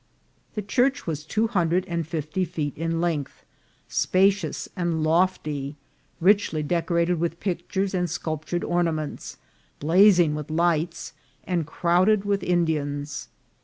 [0.55, 3.43] The church was two hundred and fifty feet in length,
[3.87, 5.75] spacious and lofty,
[6.19, 9.37] richly decorated with pictures and sculptured or naments,
[9.79, 13.27] blazing with lights, and crowded with In dians.